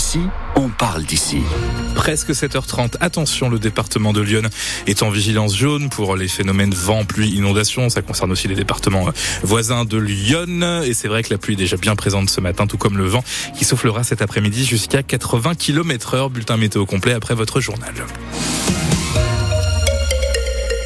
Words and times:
Ici, 0.00 0.20
on 0.56 0.70
parle 0.70 1.04
d'ici. 1.04 1.42
Presque 1.94 2.30
7h30. 2.30 2.94
Attention, 3.00 3.50
le 3.50 3.58
département 3.58 4.14
de 4.14 4.22
Lyon 4.22 4.48
est 4.86 5.02
en 5.02 5.10
vigilance 5.10 5.54
jaune 5.54 5.90
pour 5.90 6.16
les 6.16 6.26
phénomènes 6.26 6.72
vent, 6.72 7.04
pluie, 7.04 7.28
inondation. 7.32 7.90
Ça 7.90 8.00
concerne 8.00 8.32
aussi 8.32 8.48
les 8.48 8.54
départements 8.54 9.08
euh, 9.08 9.12
voisins 9.42 9.84
de 9.84 9.98
Lyon. 9.98 10.80
Et 10.84 10.94
c'est 10.94 11.08
vrai 11.08 11.22
que 11.22 11.28
la 11.28 11.36
pluie 11.36 11.52
est 11.52 11.58
déjà 11.58 11.76
bien 11.76 11.96
présente 11.96 12.30
ce 12.30 12.40
matin, 12.40 12.66
tout 12.66 12.78
comme 12.78 12.96
le 12.96 13.04
vent 13.04 13.22
qui 13.54 13.66
soufflera 13.66 14.02
cet 14.02 14.22
après-midi 14.22 14.64
jusqu'à 14.64 15.02
80 15.02 15.54
km 15.54 16.14
heure. 16.14 16.30
Bulletin 16.30 16.56
météo 16.56 16.86
complet 16.86 17.12
après 17.12 17.34
votre 17.34 17.60
journal. 17.60 17.92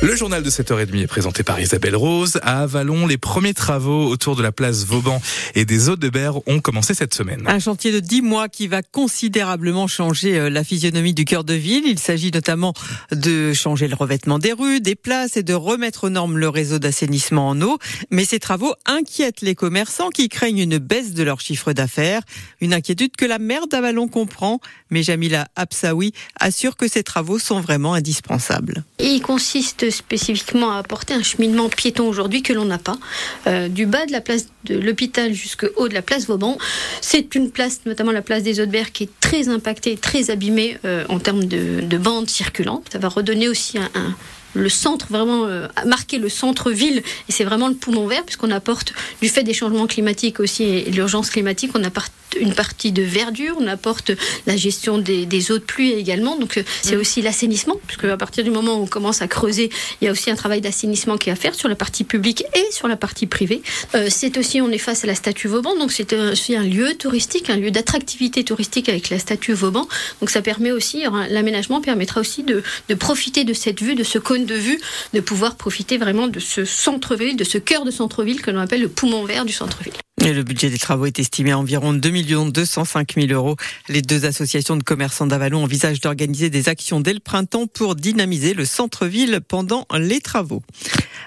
Le 0.03 0.15
journal 0.17 0.43
de 0.43 0.51
7h30 0.51 1.03
est 1.03 1.07
présenté 1.07 1.43
par 1.43 1.59
Isabelle 1.61 1.97
Rose. 1.97 2.39
À 2.43 2.63
Avalon, 2.63 3.07
les 3.07 3.17
premiers 3.17 3.55
travaux 3.55 4.07
autour 4.09 4.37
de 4.37 4.43
la 4.43 4.53
place 4.53 4.85
Vauban 4.85 5.21
et 5.55 5.65
des 5.65 5.89
eaux 5.89 5.97
de 5.97 6.11
Berre 6.11 6.47
ont 6.47 6.61
commencé 6.61 6.93
cette 6.93 7.15
semaine. 7.15 7.45
Un 7.47 7.59
chantier 7.59 7.91
de 7.91 8.01
10 8.01 8.21
mois 8.21 8.49
qui 8.51 8.67
va 8.67 8.83
considérablement 8.83 9.87
changer 9.87 10.39
euh, 10.39 10.51
la 10.51 10.63
physionomie 10.63 11.15
du 11.15 11.25
cœur 11.25 11.43
de 11.43 11.55
ville. 11.55 11.85
Il 11.87 11.99
s'agit 11.99 12.31
notamment 12.33 12.75
de 13.13 13.55
changer 13.55 13.89
le 13.89 13.95
revêtement 13.95 14.39
des 14.39 14.53
rues, 14.53 14.81
des 14.81 14.95
places 14.95 15.39
et 15.39 15.43
de 15.43 15.55
remettre 15.55 16.05
aux 16.05 16.11
normes 16.11 16.37
le 16.37 16.51
réseau 16.51 16.79
d'assainissement 16.79 17.49
en 17.49 17.61
eau. 17.63 17.79
Mais 18.11 18.27
ces 18.27 18.39
travaux 18.39 18.75
inquiètent 18.85 19.41
les 19.41 19.55
commerçants 19.55 20.11
qui 20.11 20.29
craignent 20.29 20.59
une 20.59 20.79
baisse 20.79 21.15
de 21.15 21.23
leur 21.23 21.41
chiffre 21.41 21.73
d'affaires. 21.73 22.21
Une 22.61 22.75
inquiétude 22.75 23.17
que 23.17 23.25
la 23.25 23.39
maire 23.39 23.69
d'Avalon 23.69 24.09
comprend. 24.09 24.61
Mais 24.91 25.03
Jamila 25.03 25.49
Absaoui 25.57 26.13
assure 26.39 26.77
que 26.77 26.89
ces 26.89 27.03
travaux 27.03 27.39
sont 27.39 27.61
vraiment 27.61 27.95
indispensables. 27.95 28.85
Il 28.99 29.23
consiste 29.23 29.91
spécifiquement 29.95 30.73
à 30.73 30.79
apporter 30.79 31.15
un 31.15 31.23
cheminement 31.23 31.69
piéton 31.69 32.09
aujourd'hui 32.09 32.43
que 32.43 32.53
l'on 32.53 32.65
n'a 32.65 32.79
pas. 32.79 32.99
Euh, 33.47 33.69
du 33.69 33.87
bas 33.87 34.07
de 34.07 34.13
la 34.13 34.21
place 34.21 34.47
de 34.65 34.79
l'hôpital 34.79 35.33
jusqu'au 35.33 35.69
haut 35.77 35.89
de 35.89 35.95
la 35.95 36.03
place 36.03 36.27
Vauban. 36.27 36.59
C'est 37.01 37.35
une 37.35 37.51
place, 37.51 37.81
notamment 37.87 38.13
la 38.13 38.23
place 38.23 38.43
des 38.43 38.61
Audebert, 38.61 38.93
qui 38.93 39.05
est 39.05 39.21
très 39.21 39.49
impactée, 39.49 39.97
très 39.97 40.31
abîmée 40.31 40.79
euh, 40.85 41.05
en 41.09 41.19
termes 41.19 41.45
de, 41.45 41.81
de 41.81 41.99
bandes 41.99 42.29
circulantes. 42.29 42.87
Ça 42.93 42.99
va 42.99 43.09
redonner 43.09 43.49
aussi 43.49 43.79
un 43.79 44.15
le 44.55 44.69
centre, 44.69 45.07
vraiment 45.11 45.47
euh, 45.47 45.69
marquer 45.87 46.19
le 46.19 46.29
centre-ville. 46.29 47.03
Et 47.29 47.33
c'est 47.33 47.45
vraiment 47.45 47.69
le 47.69 47.75
poumon 47.75 48.07
vert, 48.07 48.25
puisqu'on 48.25 48.51
apporte, 48.51 48.95
du 49.21 49.29
fait 49.29 49.43
des 49.43 49.55
changements 49.55 49.87
climatiques 49.87 50.41
aussi 50.41 50.65
et 50.65 50.91
l'urgence 50.91 51.31
climatique, 51.31 51.73
on 51.75 51.85
apporte 51.85 52.13
une 52.41 52.55
partie 52.55 52.91
de 52.91 53.03
verdure, 53.03 53.57
on 53.61 53.67
apporte 53.69 54.11
la 54.47 54.57
gestion 54.57 54.99
des, 54.99 55.25
des 55.25 55.53
eaux 55.53 55.59
de 55.59 55.63
pluie 55.63 55.93
également. 55.93 56.37
Donc 56.37 56.59
euh, 56.59 56.63
c'est 56.83 56.97
aussi 56.97 57.23
l'assainissement, 57.23 57.79
puisque 57.87 58.05
à 58.05 58.17
partir 58.17 58.43
du 58.43 58.51
moment 58.51 58.79
où 58.79 58.83
on 58.83 58.87
commence 58.87 59.23
à 59.23 59.29
creuser, 59.29 59.71
il 60.01 60.07
y 60.07 60.09
a 60.09 60.13
aussi 60.13 60.31
un 60.31 60.35
travail 60.35 60.61
d'assainissement 60.61 61.17
qui 61.17 61.29
est 61.31 61.33
à 61.33 61.37
faire 61.37 61.55
sur 61.55 61.69
la 61.69 61.77
partie 61.77 62.05
publique 62.05 62.45
et 62.55 62.73
sur 62.73 62.89
la 62.89 62.97
partie 62.97 63.27
privée. 63.27 63.63
Euh, 63.95 64.09
c'est 64.11 64.37
aussi, 64.37 64.61
on 64.61 64.71
est 64.71 64.79
face 64.79 65.05
à 65.05 65.07
la 65.07 65.15
statue 65.15 65.49
Vauban, 65.49 65.77
donc 65.77 65.93
c'est 65.93 66.13
aussi 66.13 66.57
un 66.57 66.65
lieu 66.65 66.95
touristique, 66.95 67.51
un 67.51 67.57
lieu 67.57 67.71
d'attractivité 67.71 68.43
touristique 68.45 68.89
avec 68.89 69.11
la 69.11 69.19
statue 69.19 69.53
Vauban. 69.53 69.87
Donc 70.21 70.31
ça 70.31 70.43
permet 70.43 70.73
aussi, 70.73 71.05
l'aménagement 71.31 71.81
permettra 71.81 72.21
aussi 72.21 72.43
de, 72.43 72.63
de 72.89 72.95
profiter 72.95 73.45
de 73.45 73.53
cette 73.53 73.81
vue, 73.81 73.95
de 73.95 74.05
ce 74.05 74.19
de 74.45 74.55
vue, 74.55 74.81
de 75.13 75.21
pouvoir 75.21 75.57
profiter 75.57 75.99
vraiment 75.99 76.29
de 76.29 76.41
ce 76.41 76.65
centre-ville, 76.65 77.37
de 77.37 77.45
ce 77.45 77.59
cœur 77.59 77.85
de 77.85 77.91
centre-ville 77.91 78.43
que 78.43 78.51
l'on 78.51 78.61
appelle 78.61 78.83
le 78.83 78.89
poumon 78.89 79.25
vert 79.25 79.45
du 79.45 79.53
centre-ville. 79.53 79.95
Le 80.23 80.43
budget 80.43 80.71
des 80.71 80.79
travaux 80.79 81.05
est 81.05 81.19
estimé 81.19 81.51
à 81.51 81.59
environ 81.59 81.93
2 81.93 82.11
205 82.51 83.15
000 83.15 83.27
euros. 83.33 83.57
Les 83.89 84.01
deux 84.01 84.25
associations 84.25 84.77
de 84.77 84.83
commerçants 84.83 85.27
d'Avalon 85.27 85.63
envisagent 85.63 86.01
d'organiser 86.01 86.49
des 86.49 86.71
actions 86.71 87.01
dès 87.01 87.13
le 87.13 87.21
printemps 87.21 87.67
pour 87.67 87.95
dynamiser 87.95 88.55
le 88.55 88.65
centre-ville 88.65 89.41
pendant 89.47 89.87
les 89.99 90.21
travaux. 90.21 90.63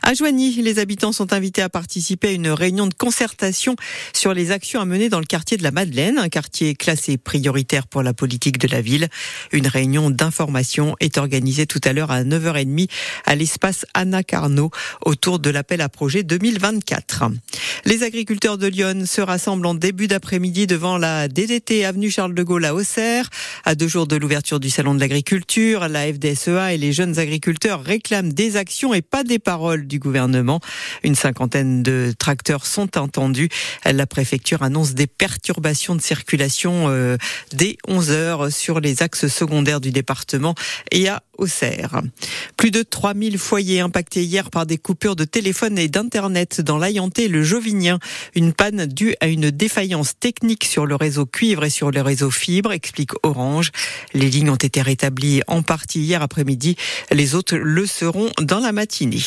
À 0.03 0.13
Joigny, 0.13 0.61
les 0.61 0.79
habitants 0.79 1.11
sont 1.11 1.33
invités 1.33 1.61
à 1.61 1.69
participer 1.69 2.29
à 2.29 2.31
une 2.31 2.49
réunion 2.49 2.87
de 2.87 2.93
concertation 2.93 3.75
sur 4.13 4.33
les 4.33 4.51
actions 4.51 4.79
à 4.79 4.85
mener 4.85 5.09
dans 5.09 5.19
le 5.19 5.25
quartier 5.25 5.57
de 5.57 5.63
la 5.63 5.71
Madeleine, 5.71 6.17
un 6.17 6.29
quartier 6.29 6.75
classé 6.75 7.17
prioritaire 7.17 7.87
pour 7.87 8.03
la 8.03 8.13
politique 8.13 8.59
de 8.59 8.67
la 8.67 8.81
ville. 8.81 9.07
Une 9.51 9.67
réunion 9.67 10.09
d'information 10.09 10.95
est 10.99 11.17
organisée 11.17 11.65
tout 11.65 11.81
à 11.83 11.93
l'heure 11.93 12.11
à 12.11 12.23
9h30 12.23 12.89
à 13.25 13.35
l'espace 13.35 13.85
Anna 13.93 14.23
Carnot 14.23 14.71
autour 15.03 15.39
de 15.39 15.49
l'appel 15.49 15.81
à 15.81 15.89
projet 15.89 16.23
2024. 16.23 17.25
Les 17.85 18.03
agriculteurs 18.03 18.57
de 18.57 18.67
Lyon 18.67 19.05
se 19.05 19.21
rassemblent 19.21 19.65
en 19.65 19.73
début 19.73 20.07
d'après-midi 20.07 20.67
devant 20.67 20.97
la 20.97 21.27
DDT 21.27 21.85
avenue 21.85 22.11
Charles 22.11 22.33
de 22.33 22.43
Gaulle 22.43 22.65
à 22.65 22.75
Auxerre. 22.75 23.29
À 23.65 23.75
deux 23.75 23.87
jours 23.87 24.07
de 24.07 24.15
l'ouverture 24.15 24.59
du 24.59 24.69
salon 24.69 24.93
de 24.93 24.99
l'agriculture, 24.99 25.87
la 25.87 26.11
FDSEA 26.11 26.73
et 26.73 26.77
les 26.77 26.93
jeunes 26.93 27.19
agriculteurs 27.19 27.83
réclament 27.83 28.33
des 28.33 28.57
actions 28.57 28.93
et 28.93 29.01
pas 29.01 29.23
des 29.23 29.39
paroles 29.39 29.86
du 29.87 29.99
gouvernement. 29.99 30.59
Une 31.03 31.15
cinquantaine 31.15 31.83
de 31.83 32.13
tracteurs 32.17 32.65
sont 32.65 32.97
entendus. 32.97 33.49
La 33.85 34.05
préfecture 34.05 34.63
annonce 34.63 34.93
des 34.93 35.07
perturbations 35.07 35.95
de 35.95 36.01
circulation 36.01 36.85
euh, 36.89 37.17
dès 37.53 37.77
11 37.87 38.11
heures 38.11 38.51
sur 38.51 38.79
les 38.79 39.01
axes 39.01 39.27
secondaires 39.27 39.81
du 39.81 39.91
département 39.91 40.55
et 40.91 41.07
à 41.07 41.23
Auxerre. 41.37 42.01
Plus 42.57 42.71
de 42.71 42.81
3000 42.81 43.37
foyers 43.37 43.79
impactés 43.79 44.23
hier 44.23 44.49
par 44.49 44.65
des 44.65 44.77
coupures 44.77 45.15
de 45.15 45.23
téléphone 45.23 45.77
et 45.77 45.87
d'internet 45.87 46.61
dans 46.61 46.77
l'Ayanté 46.77 47.25
et 47.25 47.27
le 47.27 47.43
Jovinien. 47.43 47.99
Une 48.35 48.53
panne 48.53 48.85
due 48.85 49.15
à 49.21 49.27
une 49.27 49.51
défaillance 49.51 50.17
technique 50.19 50.65
sur 50.65 50.85
le 50.85 50.95
réseau 50.95 51.25
cuivre 51.25 51.63
et 51.63 51.69
sur 51.69 51.91
le 51.91 52.01
réseau 52.01 52.31
fibre, 52.31 52.71
explique 52.71 53.11
Orange. 53.23 53.71
Les 54.13 54.29
lignes 54.29 54.49
ont 54.49 54.55
été 54.55 54.81
rétablies 54.81 55.41
en 55.47 55.61
partie 55.61 55.99
hier 55.99 56.21
après-midi. 56.21 56.75
Les 57.11 57.35
autres 57.35 57.55
le 57.55 57.85
seront 57.85 58.29
dans 58.41 58.59
la 58.59 58.71
matinée. 58.71 59.21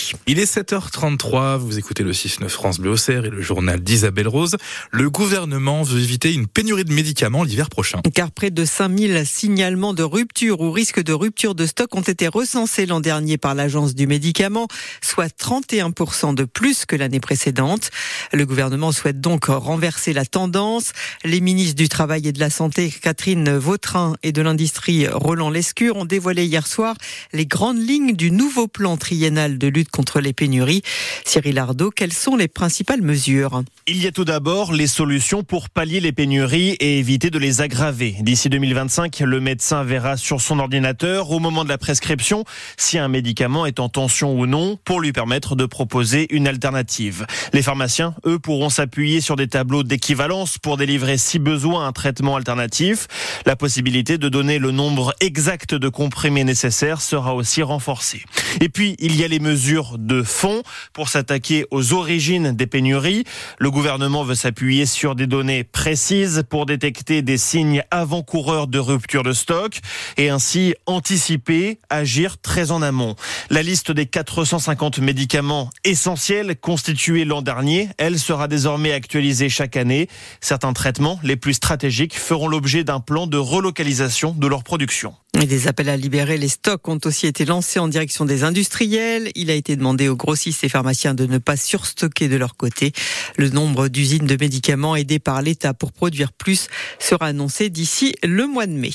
7h33, 0.44 1.58
vous 1.58 1.78
écoutez 1.78 2.02
le 2.02 2.12
6-9 2.12 2.48
France 2.48 2.78
Bleu 2.78 2.92
Auxerre 2.92 3.24
et 3.24 3.30
le 3.30 3.42
journal 3.42 3.80
d'Isabelle 3.80 4.28
Rose. 4.28 4.56
Le 4.90 5.10
gouvernement 5.10 5.82
veut 5.82 6.00
éviter 6.00 6.32
une 6.32 6.46
pénurie 6.46 6.84
de 6.84 6.92
médicaments 6.92 7.44
l'hiver 7.44 7.68
prochain. 7.68 8.00
Car 8.14 8.30
près 8.30 8.50
de 8.50 8.64
5000 8.64 9.26
signalements 9.26 9.94
de 9.94 10.02
rupture 10.02 10.60
ou 10.60 10.70
risque 10.70 11.02
de 11.02 11.12
rupture 11.12 11.54
de 11.54 11.66
stock 11.66 11.94
ont 11.94 12.00
été 12.00 12.28
recensés 12.28 12.86
l'an 12.86 13.00
dernier 13.00 13.38
par 13.38 13.54
l'Agence 13.54 13.94
du 13.94 14.06
médicament, 14.06 14.68
soit 15.02 15.34
31% 15.36 16.34
de 16.34 16.44
plus 16.44 16.86
que 16.86 16.96
l'année 16.96 17.20
précédente. 17.20 17.90
Le 18.32 18.46
gouvernement 18.46 18.92
souhaite 18.92 19.20
donc 19.20 19.46
renverser 19.46 20.12
la 20.12 20.24
tendance. 20.24 20.92
Les 21.24 21.40
ministres 21.40 21.76
du 21.76 21.88
Travail 21.88 22.26
et 22.28 22.32
de 22.32 22.40
la 22.40 22.50
Santé, 22.50 22.90
Catherine 22.90 23.56
Vautrin, 23.56 24.14
et 24.22 24.32
de 24.32 24.42
l'Industrie, 24.42 25.06
Roland 25.08 25.50
Lescure, 25.50 25.96
ont 25.96 26.04
dévoilé 26.04 26.46
hier 26.46 26.66
soir 26.66 26.94
les 27.32 27.46
grandes 27.46 27.78
lignes 27.78 28.14
du 28.14 28.30
nouveau 28.30 28.68
plan 28.68 28.96
triennal 28.96 29.58
de 29.58 29.68
lutte 29.68 29.90
contre 29.90 30.20
les 30.20 30.29
pénuries. 30.32 30.82
Cyril 31.24 31.58
Ardo, 31.58 31.90
quelles 31.90 32.12
sont 32.12 32.36
les 32.36 32.48
principales 32.48 33.02
mesures 33.02 33.62
Il 33.86 34.02
y 34.02 34.06
a 34.06 34.12
tout 34.12 34.24
d'abord 34.24 34.72
les 34.72 34.86
solutions 34.86 35.42
pour 35.42 35.70
pallier 35.70 36.00
les 36.00 36.12
pénuries 36.12 36.76
et 36.80 36.98
éviter 36.98 37.30
de 37.30 37.38
les 37.38 37.60
aggraver. 37.60 38.16
D'ici 38.20 38.48
2025, 38.48 39.20
le 39.20 39.40
médecin 39.40 39.84
verra 39.84 40.16
sur 40.16 40.40
son 40.40 40.58
ordinateur, 40.58 41.30
au 41.30 41.38
moment 41.38 41.64
de 41.64 41.68
la 41.68 41.78
prescription, 41.78 42.44
si 42.76 42.98
un 42.98 43.08
médicament 43.08 43.66
est 43.66 43.80
en 43.80 43.88
tension 43.88 44.38
ou 44.38 44.46
non, 44.46 44.78
pour 44.84 45.00
lui 45.00 45.12
permettre 45.12 45.56
de 45.56 45.66
proposer 45.66 46.26
une 46.34 46.46
alternative. 46.46 47.26
Les 47.52 47.62
pharmaciens, 47.62 48.14
eux, 48.26 48.38
pourront 48.38 48.70
s'appuyer 48.70 49.20
sur 49.20 49.36
des 49.36 49.48
tableaux 49.48 49.82
d'équivalence 49.82 50.58
pour 50.58 50.76
délivrer, 50.76 51.18
si 51.18 51.38
besoin, 51.38 51.86
un 51.86 51.92
traitement 51.92 52.36
alternatif. 52.36 53.06
La 53.46 53.56
possibilité 53.56 54.18
de 54.18 54.28
donner 54.28 54.58
le 54.58 54.70
nombre 54.70 55.14
exact 55.20 55.74
de 55.74 55.88
comprimés 55.88 56.44
nécessaires 56.44 57.00
sera 57.00 57.34
aussi 57.34 57.62
renforcée. 57.62 58.24
Et 58.60 58.68
puis, 58.68 58.96
il 58.98 59.16
y 59.16 59.24
a 59.24 59.28
les 59.28 59.40
mesures 59.40 59.96
de 59.98 60.19
fond 60.22 60.62
pour 60.92 61.08
s'attaquer 61.08 61.66
aux 61.70 61.92
origines 61.92 62.52
des 62.52 62.66
pénuries. 62.66 63.24
Le 63.58 63.70
gouvernement 63.70 64.24
veut 64.24 64.34
s'appuyer 64.34 64.86
sur 64.86 65.14
des 65.14 65.26
données 65.26 65.64
précises 65.64 66.44
pour 66.48 66.66
détecter 66.66 67.22
des 67.22 67.38
signes 67.38 67.82
avant-coureurs 67.90 68.66
de 68.66 68.78
rupture 68.78 69.22
de 69.22 69.32
stock 69.32 69.78
et 70.16 70.30
ainsi 70.30 70.74
anticiper, 70.86 71.78
agir 71.88 72.38
très 72.38 72.70
en 72.70 72.82
amont. 72.82 73.16
La 73.50 73.62
liste 73.62 73.90
des 73.90 74.06
450 74.06 74.98
médicaments 74.98 75.70
essentiels 75.84 76.56
constitués 76.56 77.24
l'an 77.24 77.42
dernier, 77.42 77.88
elle 77.98 78.18
sera 78.18 78.48
désormais 78.48 78.92
actualisée 78.92 79.48
chaque 79.48 79.76
année. 79.76 80.08
Certains 80.40 80.72
traitements, 80.72 81.18
les 81.22 81.36
plus 81.36 81.54
stratégiques, 81.54 82.18
feront 82.18 82.48
l'objet 82.48 82.84
d'un 82.84 83.00
plan 83.00 83.26
de 83.26 83.36
relocalisation 83.36 84.32
de 84.32 84.46
leur 84.46 84.62
production. 84.62 85.14
Des 85.34 85.68
appels 85.68 85.88
à 85.88 85.96
libérer 85.96 86.38
les 86.38 86.48
stocks 86.48 86.88
ont 86.88 86.98
aussi 87.04 87.28
été 87.28 87.44
lancés 87.44 87.78
en 87.78 87.86
direction 87.86 88.24
des 88.24 88.42
industriels. 88.42 89.30
Il 89.36 89.48
a 89.50 89.54
été 89.54 89.76
demandé 89.76 90.08
aux 90.08 90.16
grossistes 90.16 90.64
et 90.64 90.68
pharmaciens 90.68 91.14
de 91.14 91.24
ne 91.24 91.38
pas 91.38 91.56
surstocker 91.56 92.26
de 92.26 92.34
leur 92.34 92.56
côté. 92.56 92.92
Le 93.36 93.48
nombre 93.48 93.86
d'usines 93.86 94.26
de 94.26 94.36
médicaments 94.38 94.96
aidées 94.96 95.20
par 95.20 95.40
l'État 95.40 95.72
pour 95.72 95.92
produire 95.92 96.32
plus 96.32 96.66
sera 96.98 97.26
annoncé 97.26 97.70
d'ici 97.70 98.16
le 98.24 98.48
mois 98.48 98.66
de 98.66 98.72
mai. 98.72 98.90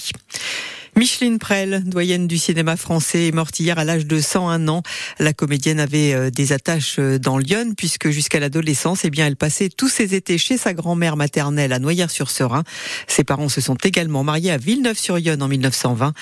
Micheline 0.98 1.40
Prel, 1.40 1.84
doyenne 1.86 2.26
du 2.26 2.38
cinéma 2.38 2.78
français, 2.78 3.28
est 3.28 3.34
morte 3.34 3.60
hier 3.60 3.78
à 3.78 3.84
l'âge 3.84 4.06
de 4.06 4.22
101 4.22 4.70
ans. 4.70 4.82
La 5.20 5.34
comédienne 5.34 5.82
avait 5.82 6.14
euh, 6.14 6.30
des 6.30 6.54
attaches 6.54 7.00
euh, 7.00 7.20
dans 7.20 7.38
Lyon 7.38 7.74
puisque 7.76 8.12
jusqu'à 8.12 8.40
l'adolescence, 8.40 9.04
eh 9.04 9.10
bien, 9.10 9.28
elle 9.28 9.36
passait 9.36 9.68
tous 9.68 9.90
ses 9.90 10.16
étés 10.16 10.38
chez 10.38 10.58
sa 10.58 10.74
grand-mère 10.74 11.18
maternelle 11.18 11.74
à 11.74 11.80
Noyères-sur-Serein. 11.80 12.64
Ses 13.08 13.26
parents 13.26 13.50
se 13.50 13.60
sont 13.60 13.76
également 13.84 14.24
mariés 14.24 14.52
à 14.52 14.58
Villeneuve-sur-Yonne 14.58 15.44
en 15.44 15.50
1920. 15.50 16.14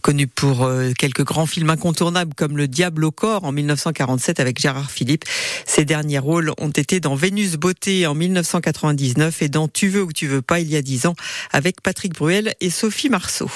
Connue 0.00 0.28
pour 0.28 0.64
euh, 0.64 0.92
quelques 0.98 1.24
grands 1.24 1.44
films 1.44 1.68
incontournables 1.68 2.32
comme 2.32 2.56
Le 2.56 2.68
Diable 2.68 3.04
au 3.04 3.10
corps 3.10 3.44
en 3.44 3.52
1947 3.52 4.40
avec 4.40 4.58
Gérard 4.58 4.90
Philippe. 4.90 5.26
Ses 5.66 5.84
derniers 5.84 6.20
rôles 6.20 6.52
ont 6.58 6.70
été 6.70 7.00
dans 7.00 7.16
Vénus 7.16 7.56
Beauté 7.56 8.06
en 8.06 8.14
1999 8.14 9.42
et 9.42 9.50
dans 9.50 9.68
Tu 9.68 9.88
veux 9.88 10.04
ou 10.04 10.12
tu 10.14 10.26
veux 10.26 10.40
pas 10.40 10.58
il 10.60 10.70
y 10.70 10.76
a 10.76 10.82
10 10.82 11.04
ans 11.04 11.14
avec 11.50 11.82
Patrick 11.82 12.14
Bruel 12.14 12.54
et 12.62 12.70
Sophie 12.70 13.10
Marceau. 13.10 13.50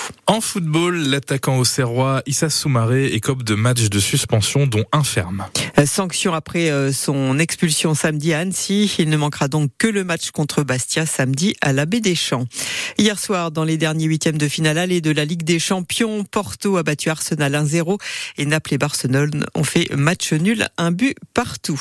L'attaquant 0.74 1.58
au 1.58 1.64
Serrois 1.64 2.22
Issa 2.26 2.50
Soumaré 2.50 3.06
écope 3.06 3.42
de 3.42 3.54
matchs 3.54 3.88
de 3.88 3.98
suspension 3.98 4.66
dont 4.66 4.84
un 4.92 5.04
ferme. 5.04 5.46
Euh, 5.78 5.86
sanction 5.86 6.34
après 6.34 6.70
euh, 6.70 6.92
son 6.92 7.38
expulsion 7.38 7.94
samedi 7.94 8.32
à 8.32 8.40
Annecy. 8.40 8.94
Il 8.98 9.08
ne 9.08 9.16
manquera 9.16 9.48
donc 9.48 9.70
que 9.78 9.86
le 9.86 10.04
match 10.04 10.30
contre 10.30 10.62
Bastia 10.62 11.06
samedi 11.06 11.54
à 11.60 11.72
la 11.72 11.86
Baie 11.86 12.00
des 12.00 12.14
Champs. 12.14 12.46
Hier 12.98 13.18
soir, 13.18 13.50
dans 13.50 13.64
les 13.64 13.76
derniers 13.76 14.06
huitièmes 14.06 14.38
de 14.38 14.48
finale 14.48 14.78
aller 14.78 15.00
de 15.00 15.10
la 15.10 15.24
Ligue 15.24 15.44
des 15.44 15.58
Champions, 15.58 16.24
Porto 16.24 16.76
a 16.76 16.82
battu 16.82 17.10
Arsenal 17.10 17.52
1-0 17.52 17.98
et 18.38 18.46
Naples 18.46 18.74
et 18.74 18.78
Barcelone 18.78 19.46
ont 19.54 19.64
fait 19.64 19.88
match 19.94 20.32
nul, 20.32 20.66
un 20.78 20.92
but 20.92 21.16
partout. 21.34 21.80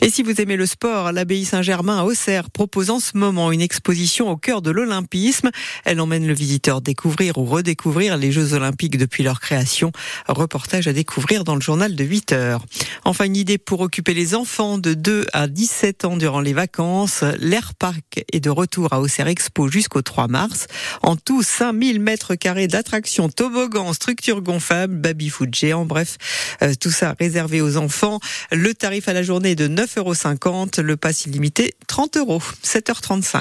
Et 0.00 0.10
si 0.10 0.22
vous 0.22 0.40
aimez 0.40 0.56
le 0.56 0.66
sport, 0.66 1.12
l'abbaye 1.12 1.44
Saint-Germain 1.44 1.98
à 1.98 2.04
Auxerre 2.04 2.50
propose 2.50 2.90
en 2.90 3.00
ce 3.00 3.16
moment 3.16 3.52
une 3.52 3.60
exposition 3.60 4.30
au 4.30 4.36
cœur 4.36 4.62
de 4.62 4.70
l'olympisme. 4.70 5.50
Elle 5.84 6.00
emmène 6.00 6.26
le 6.26 6.34
visiteur 6.34 6.80
découvrir 6.80 7.38
ou 7.38 7.44
redécouvrir 7.44 7.72
découvrir 7.72 8.16
les 8.18 8.30
Jeux 8.30 8.52
Olympiques 8.52 8.98
depuis 8.98 9.22
leur 9.22 9.40
création. 9.40 9.92
Reportage 10.28 10.86
à 10.88 10.92
découvrir 10.92 11.42
dans 11.42 11.54
le 11.54 11.60
journal 11.60 11.96
de 11.96 12.04
8 12.04 12.32
heures. 12.32 12.64
Enfin, 13.04 13.21
une 13.26 13.36
idée 13.36 13.58
pour 13.58 13.80
occuper 13.80 14.14
les 14.14 14.34
enfants 14.34 14.78
de 14.78 14.94
2 14.94 15.26
à 15.32 15.46
17 15.46 16.04
ans 16.04 16.16
durant 16.16 16.40
les 16.40 16.52
vacances. 16.52 17.22
L'air 17.38 17.74
park 17.74 18.24
est 18.32 18.40
de 18.40 18.50
retour 18.50 18.92
à 18.92 19.00
Auxerre 19.00 19.28
Expo 19.28 19.68
jusqu'au 19.68 20.02
3 20.02 20.28
mars. 20.28 20.66
En 21.02 21.16
tout, 21.16 21.42
5000 21.42 22.00
mètres 22.00 22.34
carrés 22.34 22.68
d'attractions, 22.68 23.28
toboggans, 23.28 23.92
structures 23.92 24.42
gonflables, 24.42 24.96
baby-foot 24.96 25.54
géant, 25.54 25.84
bref, 25.84 26.18
euh, 26.62 26.74
tout 26.80 26.90
ça 26.90 27.14
réservé 27.18 27.60
aux 27.60 27.76
enfants. 27.76 28.20
Le 28.50 28.74
tarif 28.74 29.08
à 29.08 29.12
la 29.12 29.22
journée 29.22 29.52
est 29.52 29.56
de 29.56 29.68
9,50 29.68 29.98
euros, 29.98 30.66
le 30.78 30.96
pass 30.96 31.26
illimité 31.26 31.74
30 31.86 32.16
euros. 32.16 32.42
7h35. 32.64 33.38